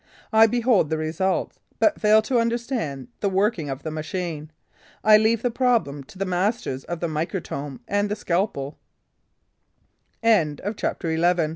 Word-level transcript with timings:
I 0.33 0.47
behold 0.47 0.89
the 0.89 0.97
results, 0.97 1.59
but 1.77 2.01
fail 2.01 2.23
to 2.23 2.39
understand 2.39 3.09
the 3.19 3.29
working 3.29 3.69
of 3.69 3.83
the 3.83 3.91
machine. 3.91 4.49
I 5.03 5.17
leave 5.17 5.43
the 5.43 5.51
problem 5.51 6.03
to 6.05 6.17
the 6.17 6.25
masters 6.25 6.83
of 6.85 7.01
the 7.01 7.07
microtome 7.07 7.81
and 7.87 8.09
the 8.09 8.15
scalpel. 8.15 8.79
CHAPTER 10.23 10.25
XII: 10.25 11.15
THE 11.17 11.33
GARDE 11.35 11.49